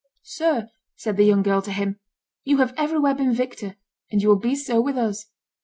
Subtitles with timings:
[0.23, 1.99] "Sir," said the young girl to him,
[2.43, 3.75] "you have everywhere been victor,
[4.11, 5.27] and you will be so with us."